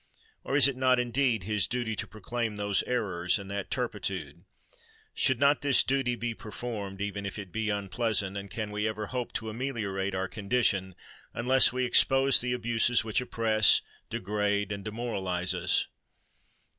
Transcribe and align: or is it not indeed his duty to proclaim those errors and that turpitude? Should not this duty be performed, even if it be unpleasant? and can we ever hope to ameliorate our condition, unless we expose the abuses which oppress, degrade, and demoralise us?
or 0.43 0.55
is 0.55 0.67
it 0.67 0.75
not 0.75 0.99
indeed 0.99 1.43
his 1.43 1.67
duty 1.67 1.95
to 1.95 2.07
proclaim 2.07 2.55
those 2.57 2.81
errors 2.87 3.37
and 3.37 3.51
that 3.51 3.69
turpitude? 3.69 4.45
Should 5.13 5.39
not 5.39 5.61
this 5.61 5.83
duty 5.83 6.15
be 6.15 6.33
performed, 6.33 6.99
even 7.01 7.23
if 7.23 7.37
it 7.37 7.51
be 7.51 7.69
unpleasant? 7.69 8.35
and 8.35 8.49
can 8.49 8.71
we 8.71 8.87
ever 8.87 9.05
hope 9.05 9.31
to 9.33 9.47
ameliorate 9.51 10.15
our 10.15 10.27
condition, 10.27 10.95
unless 11.35 11.71
we 11.71 11.85
expose 11.85 12.41
the 12.41 12.51
abuses 12.51 13.03
which 13.03 13.21
oppress, 13.21 13.83
degrade, 14.09 14.71
and 14.71 14.83
demoralise 14.83 15.53
us? 15.53 15.85